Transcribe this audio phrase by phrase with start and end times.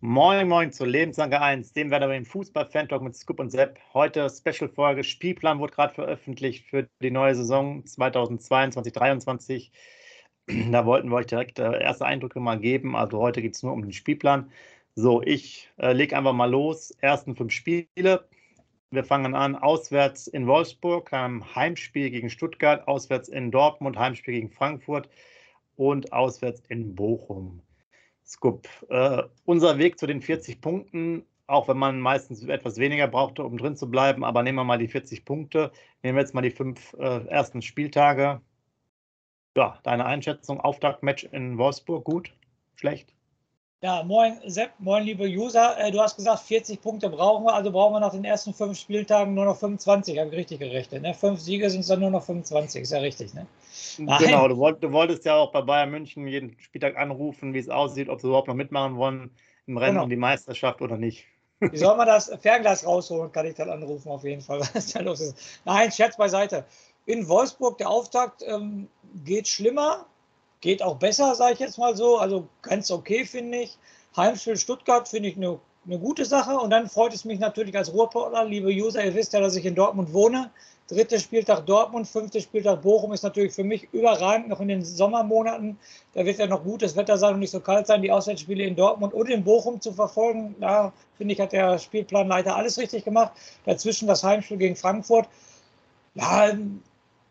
[0.00, 3.80] Moin, moin zur Lebensange 1, dem werden wir im Fußball-Fan-Talk mit Scoop und Sepp.
[3.94, 9.70] Heute Special-Folge, Spielplan wurde gerade veröffentlicht für die neue Saison 2022-2023.
[10.70, 12.94] Da wollten wir euch direkt äh, erste Eindrücke mal geben.
[12.94, 14.52] Also heute geht es nur um den Spielplan.
[14.94, 16.92] So, ich äh, lege einfach mal los.
[17.00, 18.28] Ersten fünf Spiele.
[18.92, 25.08] Wir fangen an auswärts in Wolfsburg, Heimspiel gegen Stuttgart, auswärts in Dortmund, Heimspiel gegen Frankfurt
[25.74, 27.62] und auswärts in Bochum.
[28.28, 28.68] Scoop.
[28.90, 33.56] Äh, unser Weg zu den 40 Punkten, auch wenn man meistens etwas weniger brauchte, um
[33.56, 35.72] drin zu bleiben, aber nehmen wir mal die 40 Punkte.
[36.02, 38.42] Nehmen wir jetzt mal die fünf äh, ersten Spieltage.
[39.56, 42.32] Ja, deine Einschätzung, Auftaktmatch in Wolfsburg, gut,
[42.76, 43.14] schlecht?
[43.80, 45.78] Ja, moin Sepp, moin liebe User.
[45.78, 48.76] Äh, du hast gesagt, 40 Punkte brauchen wir, also brauchen wir nach den ersten fünf
[48.76, 51.02] Spieltagen nur noch 25, habe ich richtig gerechnet.
[51.02, 51.14] Ne?
[51.14, 53.46] Fünf Siege sind es dann nur noch 25, ist ja richtig, ne?
[53.98, 54.18] Nein.
[54.18, 57.68] Genau, du, wollt, du, wolltest ja auch bei Bayern München jeden Spieltag anrufen, wie es
[57.68, 59.30] aussieht, ob sie überhaupt noch mitmachen wollen
[59.68, 60.04] im Rennen genau.
[60.04, 61.26] um die Meisterschaft oder nicht.
[61.60, 65.02] Wie soll man das Fernglas rausholen, kann ich dann anrufen auf jeden Fall, was da
[65.02, 65.60] los ist.
[65.64, 66.64] Nein, Scherz beiseite.
[67.06, 68.88] In Wolfsburg, der Auftakt ähm,
[69.24, 70.06] geht schlimmer,
[70.60, 72.18] geht auch besser, sage ich jetzt mal so.
[72.18, 73.78] Also ganz okay, finde ich.
[74.16, 76.56] Heimspiel Stuttgart finde ich eine eine gute Sache.
[76.58, 79.64] Und dann freut es mich natürlich als Ruhrportler, liebe User, ihr wisst ja, dass ich
[79.64, 80.50] in Dortmund wohne.
[80.88, 85.78] Dritter Spieltag Dortmund, fünfter Spieltag Bochum ist natürlich für mich überragend, noch in den Sommermonaten.
[86.14, 88.74] Da wird ja noch gutes Wetter sein und nicht so kalt sein, die Auswärtsspiele in
[88.74, 90.54] Dortmund und in Bochum zu verfolgen.
[90.60, 93.32] Da finde ich, hat der Spielplanleiter alles richtig gemacht.
[93.66, 95.28] Dazwischen das Heimspiel gegen Frankfurt.
[96.14, 96.52] Ja,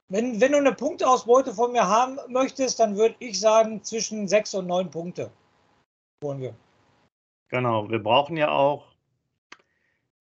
[0.10, 4.54] wenn, wenn du eine Punktausbeute von mir haben möchtest, dann würde ich sagen, zwischen sechs
[4.54, 5.32] und neun Punkte
[6.24, 6.56] holen wir.
[7.50, 8.86] Genau, wir brauchen ja auch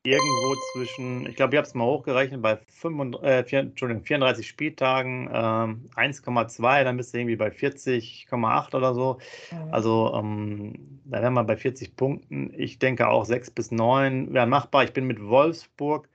[0.06, 4.46] irgendwo zwischen, ich glaube, ich habe es mal hochgerechnet, bei 35, äh, 4, Entschuldigung, 34
[4.46, 9.19] Spieltagen ähm, 1,2, dann bist du irgendwie bei 40,8 oder so.
[9.50, 9.75] Mhm.
[9.75, 12.54] Also ähm, da wären wir bei 40 Punkten.
[12.56, 14.84] Ich denke auch 6 bis 9 wären machbar.
[14.84, 16.08] Ich bin mit Wolfsburg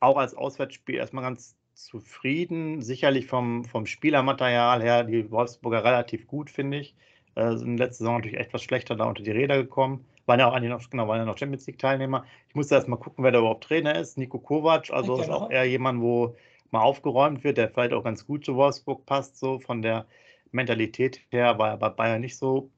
[0.00, 2.82] auch als Auswärtsspiel erstmal ganz zufrieden.
[2.82, 6.94] Sicherlich vom, vom Spielermaterial her die Wolfsburger relativ gut, finde ich.
[7.34, 10.04] Äh, sind letzte Saison natürlich etwas schlechter da unter die Räder gekommen.
[10.26, 12.24] Waren ja auch eigentlich noch, genau, waren ja noch Champions League-Teilnehmer.
[12.48, 14.16] Ich musste erst mal gucken, wer da überhaupt Trainer ist.
[14.16, 16.36] Nico Kovac, also ist auch eher jemand, wo
[16.70, 20.06] mal aufgeräumt wird, der vielleicht auch ganz gut zu Wolfsburg passt, so von der
[20.50, 22.70] Mentalität her, war er bei Bayern nicht so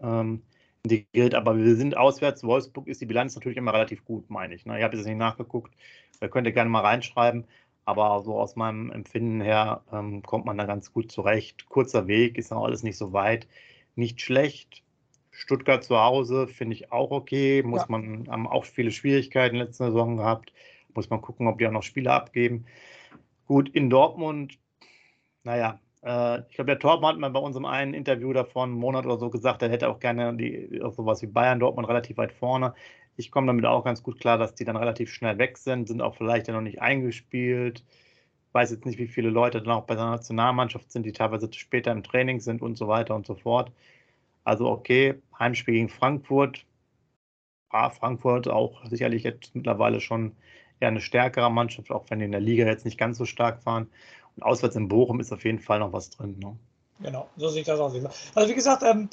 [0.00, 0.42] ähm,
[0.82, 2.44] integriert, aber wir sind auswärts.
[2.44, 4.66] Wolfsburg ist die Bilanz natürlich immer relativ gut, meine ich.
[4.66, 4.78] Ne?
[4.78, 5.74] Ich habe jetzt nicht nachgeguckt,
[6.20, 7.44] ihr könnt ihr gerne mal reinschreiben.
[7.88, 11.70] Aber so aus meinem Empfinden her ähm, kommt man da ganz gut zurecht.
[11.70, 13.48] Kurzer Weg, ist auch alles nicht so weit.
[13.94, 14.82] Nicht schlecht.
[15.30, 17.62] Stuttgart zu Hause finde ich auch okay.
[17.62, 17.86] Muss ja.
[17.88, 20.52] man, haben auch viele Schwierigkeiten letzte Saison gehabt.
[20.92, 22.66] Muss man gucken, ob die auch noch Spiele abgeben.
[23.46, 24.58] Gut, in Dortmund,
[25.42, 29.06] naja, äh, ich glaube, der Torben hat mal bei unserem einen Interview davon, einen Monat
[29.06, 32.32] oder so, gesagt, er hätte auch gerne die, auch sowas wie Bayern, Dortmund relativ weit
[32.32, 32.74] vorne
[33.18, 36.00] ich komme damit auch ganz gut klar, dass die dann relativ schnell weg sind, sind
[36.00, 37.84] auch vielleicht ja noch nicht eingespielt.
[38.52, 41.90] Weiß jetzt nicht, wie viele Leute dann auch bei der Nationalmannschaft sind, die teilweise später
[41.90, 43.72] im Training sind und so weiter und so fort.
[44.44, 46.64] Also okay, Heimspiel gegen Frankfurt.
[47.70, 50.32] Ah, Frankfurt auch sicherlich jetzt mittlerweile schon
[50.80, 53.62] eher eine stärkere Mannschaft, auch wenn die in der Liga jetzt nicht ganz so stark
[53.62, 53.88] fahren.
[54.36, 56.38] Und auswärts in Bochum ist auf jeden Fall noch was drin.
[56.38, 56.56] Ne?
[57.00, 57.92] Genau, so sieht das aus.
[58.34, 59.10] Also wie gesagt, ähm,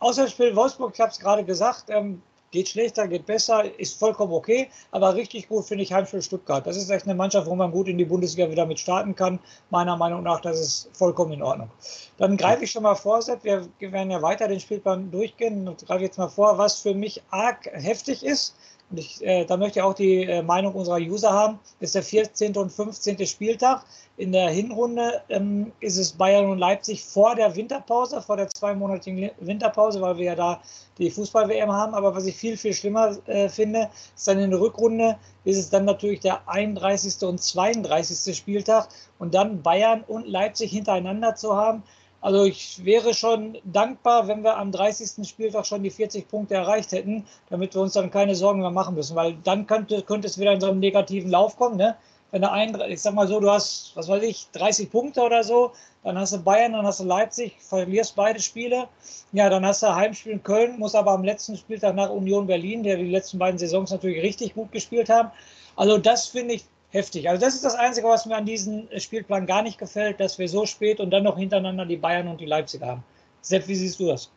[0.00, 2.20] Auswärtsspiel Wolfsburg, ich habe es gerade gesagt, ähm,
[2.54, 4.68] Geht schlechter, geht besser, ist vollkommen okay.
[4.92, 6.64] Aber richtig gut finde ich Heimspiel Stuttgart.
[6.64, 9.40] Das ist echt eine Mannschaft, wo man gut in die Bundesliga wieder mit starten kann.
[9.70, 11.68] Meiner Meinung nach, das ist vollkommen in Ordnung.
[12.16, 13.42] Dann greife ich schon mal vor, Sepp.
[13.42, 17.24] Wir werden ja weiter den Spielplan durchgehen und greife jetzt mal vor, was für mich
[17.30, 18.54] arg heftig ist.
[18.90, 22.02] Und ich, äh, da möchte ich auch die äh, Meinung unserer User haben, ist der
[22.02, 22.56] 14.
[22.56, 23.26] und 15.
[23.26, 23.84] Spieltag.
[24.16, 29.30] In der Hinrunde ähm, ist es Bayern und Leipzig vor der Winterpause, vor der zweimonatigen
[29.40, 30.62] Winterpause, weil wir ja da
[30.98, 31.94] die Fußball-WM haben.
[31.94, 35.70] Aber was ich viel, viel schlimmer äh, finde, ist dann in der Rückrunde, ist es
[35.70, 37.22] dann natürlich der 31.
[37.22, 38.36] und 32.
[38.36, 38.88] Spieltag
[39.18, 41.82] und dann Bayern und Leipzig hintereinander zu haben.
[42.24, 45.28] Also ich wäre schon dankbar, wenn wir am 30.
[45.28, 48.94] Spieltag schon die 40 Punkte erreicht hätten, damit wir uns dann keine Sorgen mehr machen
[48.94, 51.76] müssen, weil dann könnte, könnte es wieder in so einen negativen Lauf kommen.
[51.76, 51.94] Ne?
[52.30, 55.44] Wenn du ein, ich sag mal so, du hast, was weiß ich, 30 Punkte oder
[55.44, 55.72] so,
[56.02, 58.88] dann hast du Bayern, dann hast du Leipzig, verlierst beide Spiele.
[59.32, 62.82] Ja, dann hast du Heimspiel in Köln, muss aber am letzten Spieltag nach Union Berlin,
[62.82, 65.30] der die letzten beiden Saisons natürlich richtig gut gespielt haben.
[65.76, 67.28] Also das finde ich heftig.
[67.28, 70.48] Also das ist das Einzige, was mir an diesem Spielplan gar nicht gefällt, dass wir
[70.48, 73.02] so spät und dann noch hintereinander die Bayern und die Leipzig haben.
[73.42, 74.32] Sepp, wie siehst du das?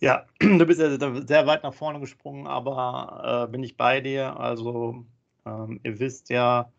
[0.00, 4.38] Ja, du bist ja sehr weit nach vorne gesprungen, aber äh, bin ich bei dir.
[4.38, 5.04] Also
[5.46, 6.70] ähm, ihr wisst ja,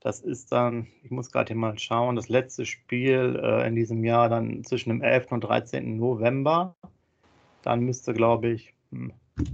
[0.00, 4.04] das ist dann, ich muss gerade hier mal schauen, das letzte Spiel äh, in diesem
[4.04, 5.32] Jahr dann zwischen dem 11.
[5.32, 5.98] und 13.
[5.98, 6.74] November.
[7.62, 8.74] Dann müsste, glaube ich,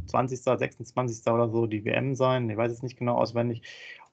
[0.06, 1.26] 20., hm, 26.
[1.32, 2.50] oder so die WM sein.
[2.50, 3.62] Ich weiß es nicht genau auswendig.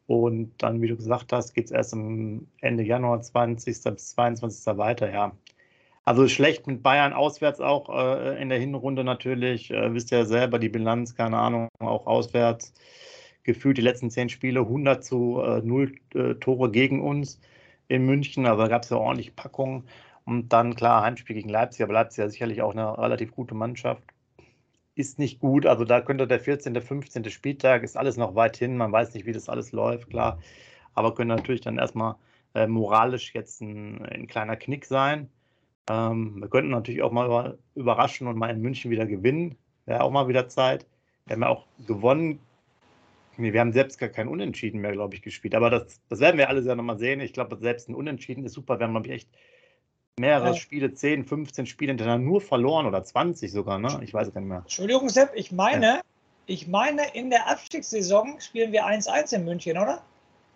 [0.07, 3.83] Und dann, wie du gesagt hast, geht es erst am Ende Januar 20.
[3.83, 4.77] bis 22.
[4.77, 5.33] weiter, ja.
[6.05, 9.71] Also schlecht mit Bayern auswärts auch äh, in der Hinrunde natürlich.
[9.71, 12.73] Äh, wisst ihr ja selber, die Bilanz, keine Ahnung, auch auswärts.
[13.43, 17.41] Gefühlt die letzten zehn Spiele 100 zu äh, 0 äh, Tore gegen uns
[17.89, 18.45] in München.
[18.45, 19.83] Also da gab es ja ordentlich Packungen.
[20.23, 24.03] Und dann, klar, Heimspiel gegen Leipzig, aber Leipzig ja sicherlich auch eine relativ gute Mannschaft
[24.97, 25.65] ist nicht gut.
[25.65, 27.29] Also da könnte der 14., 15.
[27.29, 28.77] Spieltag, ist alles noch weit hin.
[28.77, 30.39] Man weiß nicht, wie das alles läuft, klar.
[30.95, 32.15] Aber könnte natürlich dann erstmal
[32.55, 35.29] äh, moralisch jetzt ein, ein, kleiner Knick sein.
[35.89, 39.57] Ähm, wir könnten natürlich auch mal überraschen und mal in München wieder gewinnen.
[39.85, 40.85] Wäre auch mal wieder Zeit.
[41.25, 42.39] Wir haben ja auch gewonnen.
[43.37, 45.53] Nee, wir haben selbst gar kein Unentschieden mehr, glaube ich, gespielt.
[45.53, 47.21] Aber das, das werden wir alles ja nochmal sehen.
[47.21, 48.79] Ich glaube, selbst ein Unentschieden ist super.
[48.79, 49.29] Wir haben, glaube ich, echt
[50.19, 50.53] mehrere ja.
[50.55, 53.99] Spiele, 10, 15 Spiele hintereinander nur verloren oder 20 sogar, ne?
[54.01, 54.59] Ich weiß es nicht mehr.
[54.59, 56.01] Entschuldigung, Sepp, ich meine, ja.
[56.47, 60.01] ich meine, in der Abstiegssaison spielen wir 1-1 in München, oder?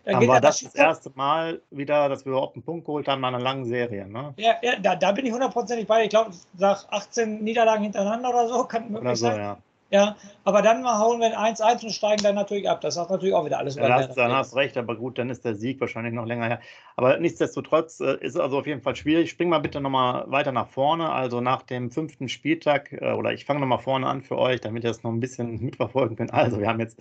[0.03, 3.19] Dann Dann war das das erste Mal wieder, dass wir überhaupt einen Punkt geholt haben
[3.19, 4.33] in einer langen Serie, ne?
[4.37, 6.05] Ja, ja da, da bin ich hundertprozentig bei.
[6.05, 9.39] Ich glaube, nach 18 Niederlagen hintereinander oder so kann möglich oder so, sein.
[9.39, 9.57] Ja.
[9.91, 10.15] Ja,
[10.45, 12.79] aber dann mal hauen wir ein 1-1 und steigen dann natürlich ab.
[12.79, 13.75] Das sagt natürlich auch wieder alles.
[13.75, 16.47] Ja, hast, dann hast du recht, aber gut, dann ist der Sieg wahrscheinlich noch länger
[16.47, 16.61] her.
[16.95, 19.29] Aber nichtsdestotrotz äh, ist es also auf jeden Fall schwierig.
[19.29, 21.11] Spring mal bitte nochmal weiter nach vorne.
[21.11, 24.85] Also nach dem fünften Spieltag, äh, oder ich fange nochmal vorne an für euch, damit
[24.85, 26.33] ihr das noch ein bisschen mitverfolgen könnt.
[26.33, 26.97] Also wir haben jetzt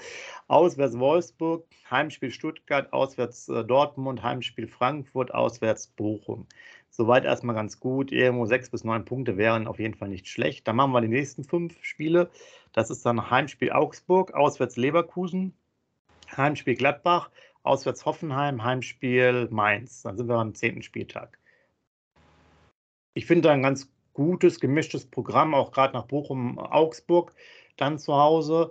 [0.48, 6.48] auswärts Wolfsburg, Heimspiel Stuttgart, auswärts äh, Dortmund, Heimspiel Frankfurt, auswärts Bochum.
[6.90, 8.12] Soweit erstmal ganz gut.
[8.12, 10.66] Irgendwo sechs bis neun Punkte wären auf jeden Fall nicht schlecht.
[10.66, 12.30] Dann machen wir die nächsten fünf Spiele.
[12.72, 15.54] Das ist dann Heimspiel Augsburg, auswärts Leverkusen,
[16.36, 17.30] Heimspiel Gladbach,
[17.62, 20.02] auswärts Hoffenheim, Heimspiel Mainz.
[20.02, 21.38] Dann sind wir am zehnten Spieltag.
[23.14, 27.32] Ich finde ein ganz gutes, gemischtes Programm, auch gerade nach Bochum, Augsburg,
[27.76, 28.70] dann zu Hause.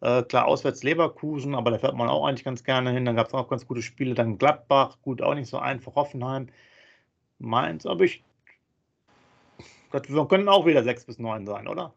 [0.00, 3.04] Äh, klar, auswärts Leverkusen, aber da fährt man auch eigentlich ganz gerne hin.
[3.04, 4.14] Dann gab es auch ganz gute Spiele.
[4.14, 5.94] Dann Gladbach, gut, auch nicht so einfach.
[5.94, 6.48] Hoffenheim,
[7.40, 8.22] Mainz, aber ich.
[9.92, 11.92] Wir können auch wieder sechs bis neun sein, oder?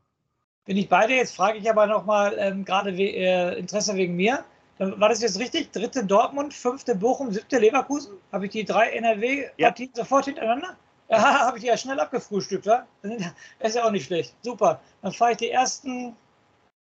[0.65, 1.13] Bin ich beide?
[1.13, 4.43] Jetzt frage ich aber nochmal ähm, gerade we äh, Interesse wegen mir.
[4.79, 5.71] War das jetzt richtig?
[5.71, 8.13] Dritte Dortmund, fünfte Bochum, siebte Leverkusen?
[8.31, 10.03] Habe ich die drei NRW-Partien ja.
[10.03, 10.75] sofort hintereinander?
[11.09, 11.17] Ja,
[11.47, 12.87] habe ich die ja schnell abgefrühstückt, wa?
[13.59, 14.33] Das ist ja auch nicht schlecht.
[14.41, 14.81] Super.
[15.01, 16.15] Dann fahre ich die ersten,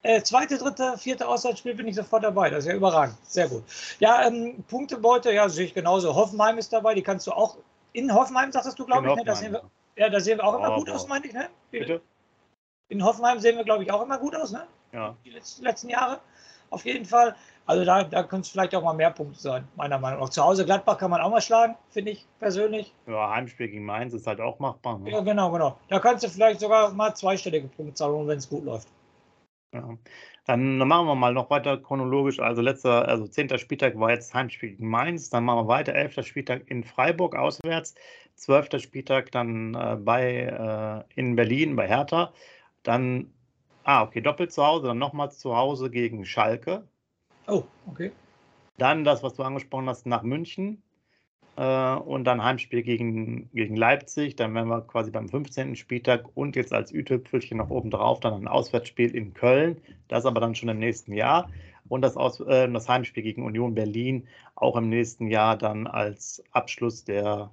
[0.04, 2.50] äh, zweite, dritte, vierte Auswärtsspiel, bin ich sofort dabei.
[2.50, 3.18] Das ist ja überragend.
[3.24, 3.64] Sehr gut.
[4.00, 6.16] Ja, ähm, Punktebeute, ja, sehe ich genauso.
[6.16, 7.58] Hoffenheim ist dabei, die kannst du auch
[7.94, 9.16] in Hoffenheim, sagtest du, glaube ich.
[9.16, 9.24] Ne?
[9.26, 9.64] Da sehen wir,
[9.96, 10.96] ja, da sehen wir auch immer oh, gut boah.
[10.96, 11.50] aus, meine ich, ne?
[11.72, 12.02] Bitte?
[12.90, 14.68] In Hoffenheim sehen wir, glaube ich, auch immer gut aus, ne?
[14.92, 15.16] Ja.
[15.26, 16.20] Die letzten, letzten Jahre.
[16.70, 17.36] Auf jeden Fall.
[17.66, 20.30] Also da, da können es vielleicht auch mal mehr Punkte sein, meiner Meinung nach.
[20.30, 22.94] Zu Hause Gladbach kann man auch mal schlagen, finde ich persönlich.
[23.08, 24.98] Ja, Heimspiel gegen Mainz ist halt auch machbar.
[25.00, 25.12] Ne?
[25.12, 25.78] Ja, genau, genau.
[25.90, 28.88] Da kannst du vielleicht sogar mal zweistellige Punkte zahlen, wenn es gut läuft.
[29.74, 29.98] Ja.
[30.46, 32.40] Dann machen wir mal noch weiter chronologisch.
[32.40, 35.30] Also letzter, also zehnter Spieltag war jetzt Heimspiel gegen Mainz.
[35.30, 35.94] Dann machen wir weiter.
[35.94, 37.96] Elfter Spieltag in Freiburg auswärts.
[38.36, 42.34] Zwölfter Spieltag dann äh, bei äh, in Berlin bei Hertha.
[42.84, 43.32] Dann,
[43.84, 46.88] ah, okay, doppelt zu Hause, dann nochmals zu Hause gegen Schalke.
[47.48, 48.12] Oh, okay.
[48.78, 50.82] Dann das, was du angesprochen hast, nach München.
[51.62, 54.36] Äh, und dann Heimspiel gegen, gegen Leipzig.
[54.36, 55.76] Dann wären wir quasi beim 15.
[55.76, 59.80] Spieltag und jetzt als Ü-Tüpfelchen noch oben drauf dann ein Auswärtsspiel in Köln.
[60.08, 61.52] Das aber dann schon im nächsten Jahr.
[61.88, 66.44] Und das, Aus, äh, das Heimspiel gegen Union Berlin auch im nächsten Jahr dann als
[66.52, 67.52] Abschluss der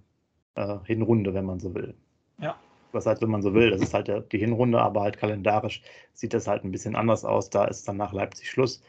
[0.55, 1.95] äh, Hinrunde, wenn man so will.
[2.41, 2.57] Ja,
[2.93, 5.83] was halt, wenn man so will, das ist halt die Hinrunde, aber halt kalendarisch
[6.15, 7.51] sieht das halt ein bisschen anders aus.
[7.51, 8.83] Da ist dann nach Leipzig Schluss.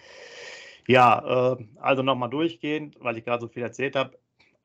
[0.87, 4.17] Ja, äh, also nochmal durchgehend, weil ich gerade so viel erzählt habe.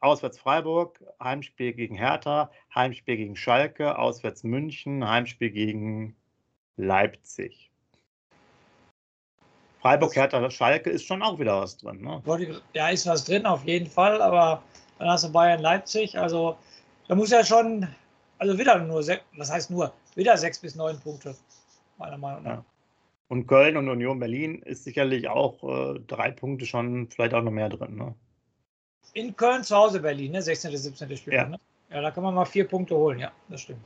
[0.04, 6.14] Auswärts Freiburg, Heimspiel gegen Hertha, Heimspiel gegen Schalke, auswärts München, Heimspiel gegen
[6.76, 7.70] Leipzig.
[9.80, 12.02] Freiburg, Hertha, Schalke ist schon auch wieder was drin.
[12.02, 12.22] Ne?
[12.74, 14.62] Ja, ist was drin auf jeden Fall, aber
[14.98, 16.58] dann hast du Bayern, Leipzig, also
[17.08, 17.88] da muss ja schon,
[18.38, 18.96] also wieder nur,
[19.36, 21.34] was heißt nur, wieder sechs bis neun Punkte,
[21.96, 22.50] meiner Meinung nach.
[22.56, 22.64] Ja.
[23.28, 27.50] Und Köln und Union Berlin ist sicherlich auch äh, drei Punkte schon, vielleicht auch noch
[27.50, 27.96] mehr drin.
[27.96, 28.14] Ne?
[29.12, 30.42] In Köln zu Hause Berlin, ne?
[30.42, 30.76] 16.
[30.76, 31.16] 17.
[31.16, 31.32] Spiel.
[31.34, 31.46] Ja.
[31.46, 31.58] Ne?
[31.90, 33.84] ja, da kann man mal vier Punkte holen, ja, das stimmt.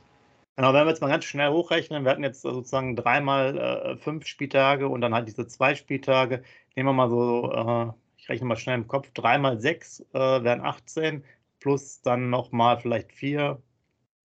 [0.55, 4.25] Genau, wenn wir jetzt mal ganz schnell hochrechnen, wir hatten jetzt sozusagen dreimal äh, fünf
[4.25, 6.43] Spieltage und dann halt diese zwei Spieltage.
[6.75, 10.61] Nehmen wir mal so, äh, ich rechne mal schnell im Kopf, dreimal sechs äh, wären
[10.61, 11.23] 18,
[11.59, 13.61] plus dann nochmal vielleicht vier,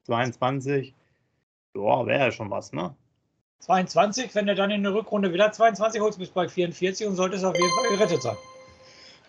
[0.05, 0.95] 22.
[1.77, 2.97] Ja, wäre ja schon was, ne?
[3.61, 7.17] 22, wenn du dann in der Rückrunde wieder 22 holst, bist du bei 44 und
[7.17, 8.37] solltest auf jeden Fall gerettet sein.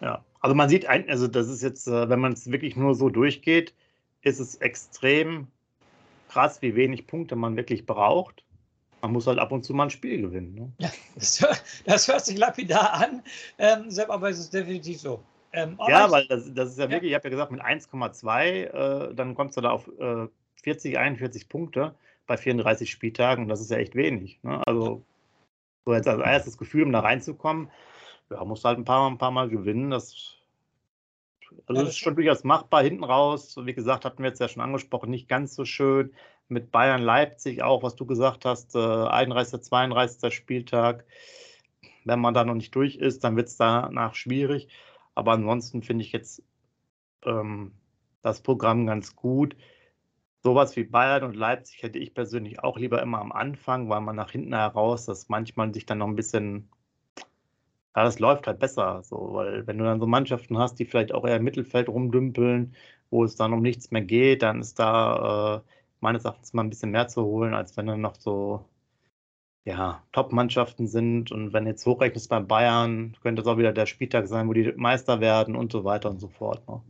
[0.02, 2.94] Ja, also man sieht, ein, also das ist jetzt, äh, wenn man es wirklich nur
[2.94, 3.74] so durchgeht,
[4.22, 5.48] ist es extrem
[6.30, 8.44] krass, wie wenig Punkte man wirklich braucht.
[9.02, 10.54] Man muss halt ab und zu mal ein Spiel gewinnen.
[10.54, 10.72] Ne?
[10.78, 13.24] Ja, das, hört, das, hört sich lapidar an,
[13.58, 15.24] ähm, aber es ist definitiv so.
[15.52, 19.16] Ähm, ja, weil das, das, ist ja wirklich, ich habe ja gesagt, mit 1,2, äh,
[19.16, 20.28] dann kommst du da auf äh,
[20.62, 21.96] 40, 41 Punkte
[22.28, 23.48] bei 34 Spieltagen.
[23.48, 24.38] Das ist ja echt wenig.
[24.44, 24.62] Ne?
[24.68, 25.02] Also,
[25.86, 27.72] so jetzt als erstes Gefühl, um da reinzukommen,
[28.30, 29.92] ja, musst du halt ein paar, ein paar Mal gewinnen.
[29.92, 30.35] Das,
[31.66, 32.84] also das ist schon durchaus machbar.
[32.84, 36.14] Hinten raus, wie gesagt, hatten wir jetzt ja schon angesprochen, nicht ganz so schön.
[36.48, 40.34] Mit Bayern Leipzig auch, was du gesagt hast, äh, 31., 32.
[40.34, 41.06] Spieltag.
[42.04, 44.70] Wenn man da noch nicht durch ist, dann wird es danach schwierig.
[45.16, 46.44] Aber ansonsten finde ich jetzt
[47.26, 47.72] ähm,
[48.22, 49.56] das Programm ganz gut.
[50.44, 54.16] Sowas wie Bayern und Leipzig hätte ich persönlich auch lieber immer am Anfang, weil man
[54.16, 56.70] nach hinten heraus, dass manchmal sich dann noch ein bisschen,
[57.96, 61.14] ja, das läuft halt besser, so, weil wenn du dann so Mannschaften hast, die vielleicht
[61.14, 62.76] auch eher im Mittelfeld rumdümpeln,
[63.10, 65.72] wo es dann um nichts mehr geht, dann ist da äh,
[66.02, 68.66] meines Erachtens mal ein bisschen mehr zu holen, als wenn dann noch so
[69.66, 74.28] ja, Top-Mannschaften sind und wenn jetzt hochrechnest bei Bayern, könnte es auch wieder der Spieltag
[74.28, 76.68] sein, wo die Meister werden und so weiter und so fort.
[76.68, 76.82] Ne?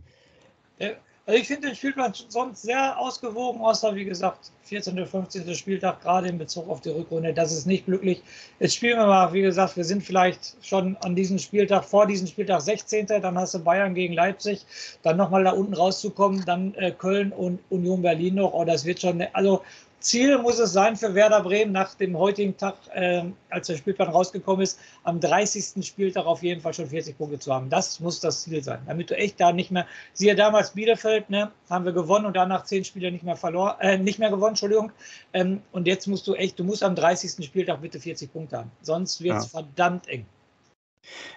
[0.80, 0.90] Ja,
[1.27, 5.00] also ich finde den Spielplan sonst sehr ausgewogen, außer wie gesagt 14.
[5.00, 5.55] und 15.
[5.55, 7.34] Spieltag, gerade in Bezug auf die Rückrunde.
[7.34, 8.22] Das ist nicht glücklich.
[8.60, 12.27] Jetzt spielen wir mal, wie gesagt, wir sind vielleicht schon an diesem Spieltag, vor diesem
[12.27, 13.08] Spieltag 16.
[13.08, 14.65] Dann hast du Bayern gegen Leipzig,
[15.01, 18.53] dann nochmal da unten rauszukommen, dann äh, Köln und Union Berlin noch.
[18.53, 19.63] Oh, das wird schon, also
[20.06, 24.10] Ziel muss es sein für Werder Bremen nach dem heutigen Tag, äh, als der Spielplan
[24.10, 25.84] rausgekommen ist, am 30.
[25.84, 27.70] Spieltag auf jeden Fall schon 40 Punkte zu haben.
[27.70, 31.52] Das muss das Ziel sein, damit du echt da nicht mehr, siehe damals Bielefeld, ne,
[31.72, 34.92] haben wir gewonnen und danach zehn Spiele nicht mehr verloren, äh, nicht mehr gewonnen, Entschuldigung.
[35.34, 37.44] Ähm, und jetzt musst du echt, du musst am 30.
[37.44, 38.72] Spieltag bitte 40 Punkte haben.
[38.82, 39.60] Sonst wird es ja.
[39.60, 40.28] verdammt eng.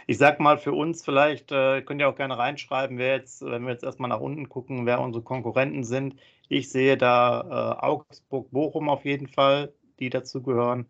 [0.06, 3.64] Ich sag mal für uns vielleicht, äh, könnt ihr auch gerne reinschreiben, wer jetzt, wenn
[3.64, 6.16] wir jetzt erstmal nach unten gucken, wer unsere Konkurrenten sind.
[6.48, 10.86] Ich sehe da äh, Augsburg, Bochum auf jeden Fall, die dazu gehören.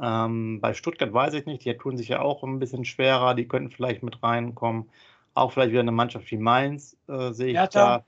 [0.00, 3.46] Ähm, bei Stuttgart weiß ich nicht, die tun sich ja auch ein bisschen schwerer, die
[3.46, 4.88] könnten vielleicht mit reinkommen.
[5.34, 8.04] Auch vielleicht wieder eine Mannschaft wie Mainz äh, sehe ich Hertha, da.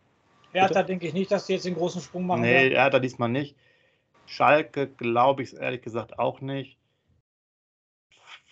[0.52, 2.42] Hertha denke ich nicht, dass die jetzt den großen Sprung machen.
[2.42, 2.73] Nee, werden.
[2.76, 3.56] Hertha diesmal nicht.
[4.26, 6.78] Schalke glaube ich ehrlich gesagt auch nicht.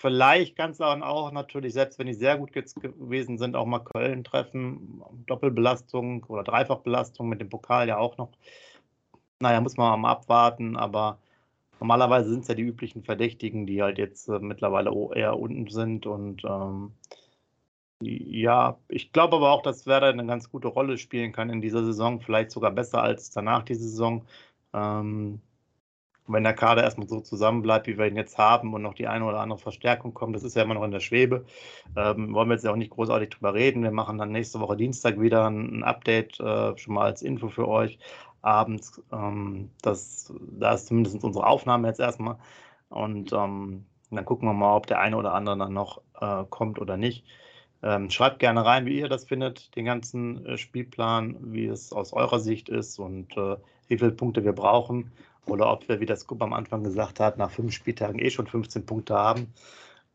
[0.01, 4.25] Vielleicht ganz dann auch natürlich, selbst wenn die sehr gut gewesen sind, auch mal Köln
[4.25, 5.03] treffen.
[5.27, 8.31] Doppelbelastung oder Dreifachbelastung mit dem Pokal ja auch noch.
[9.41, 11.19] Naja, muss man mal abwarten, aber
[11.81, 16.07] normalerweise sind es ja die üblichen Verdächtigen, die halt jetzt äh, mittlerweile eher unten sind.
[16.07, 16.93] Und ähm,
[18.03, 21.85] ja, ich glaube aber auch, dass Werder eine ganz gute Rolle spielen kann in dieser
[21.85, 24.25] Saison, vielleicht sogar besser als danach die Saison.
[24.73, 25.43] Ähm,
[26.27, 29.09] wenn der Kader erstmal so zusammen bleibt, wie wir ihn jetzt haben und noch die
[29.09, 31.45] eine oder andere Verstärkung kommt, das ist ja immer noch in der Schwebe,
[31.97, 33.83] ähm, wollen wir jetzt ja auch nicht großartig drüber reden.
[33.83, 37.69] Wir machen dann nächste Woche Dienstag wieder ein, Update, äh, schon mal als Info für
[37.69, 37.99] euch
[38.43, 39.03] abends.
[39.13, 42.37] Ähm, das, da ist zumindest unsere Aufnahme jetzt erstmal.
[42.89, 46.81] Und ähm, dann gucken wir mal, ob der eine oder andere dann noch äh, kommt
[46.81, 47.25] oder nicht.
[47.83, 52.13] Ähm, schreibt gerne rein, wie ihr das findet, den ganzen äh, Spielplan, wie es aus
[52.13, 53.57] eurer Sicht ist und äh,
[53.89, 55.13] wie viele Punkte wir brauchen
[55.47, 58.47] oder ob wir, wie das Scoop am Anfang gesagt hat, nach fünf Spieltagen eh schon
[58.47, 59.53] 15 Punkte haben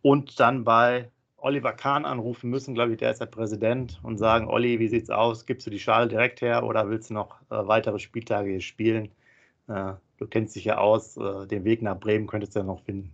[0.01, 4.47] und dann bei Oliver Kahn anrufen müssen, glaube ich, der ist der Präsident und sagen,
[4.47, 5.45] Olli, wie sieht's aus?
[5.45, 9.11] Gibst du die Schale direkt her oder willst du noch äh, weitere Spieltage hier spielen?
[9.67, 12.81] Äh, du kennst dich ja aus, äh, den Weg nach Bremen könntest du ja noch
[12.81, 13.13] finden.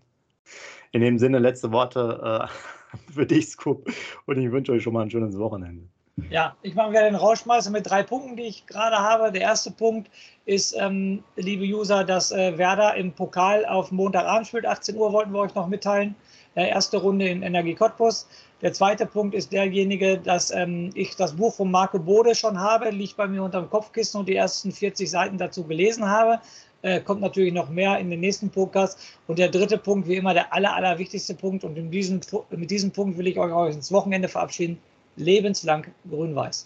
[0.92, 3.90] In dem Sinne, letzte Worte äh, für dich, Scoop,
[4.26, 5.88] und ich wünsche euch schon mal ein schönes Wochenende.
[6.30, 9.32] Ja, ich mache wieder den Rauschmeister mit drei Punkten, die ich gerade habe.
[9.32, 10.10] Der erste Punkt
[10.46, 14.66] ist, ähm, liebe User, dass äh, Werder im Pokal auf Montagabend spielt.
[14.66, 16.16] 18 Uhr wollten wir euch noch mitteilen.
[16.56, 18.28] Äh, erste Runde in Energie Cottbus.
[18.62, 22.90] Der zweite Punkt ist derjenige, dass ähm, ich das Buch von Marco Bode schon habe,
[22.90, 26.40] liegt bei mir unter dem Kopfkissen und die ersten 40 Seiten dazu gelesen habe.
[26.82, 29.00] Äh, kommt natürlich noch mehr in den nächsten Podcast.
[29.28, 31.64] Und der dritte Punkt, wie immer, der aller, aller wichtigste Punkt.
[31.64, 34.80] Und diesem, mit diesem Punkt will ich euch ins Wochenende verabschieden.
[35.18, 36.66] Lebenslang grün-weiß.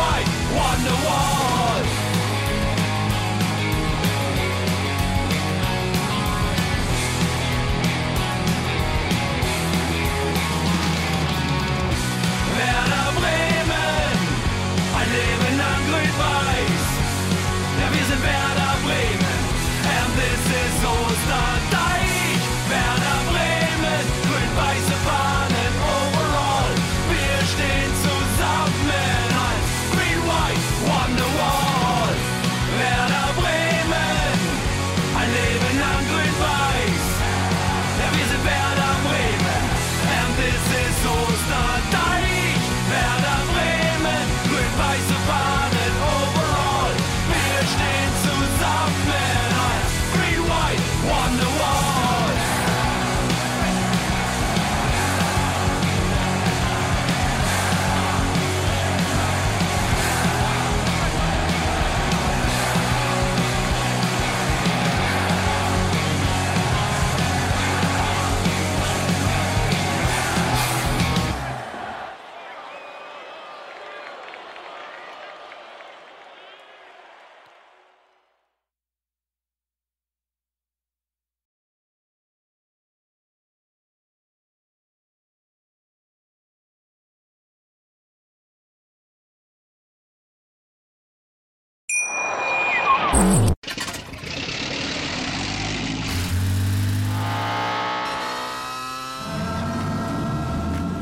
[0.00, 1.84] Green White Wonderwall.
[12.56, 14.18] Werder Bremen,
[14.96, 16.49] ein Leben lang grün-weiß.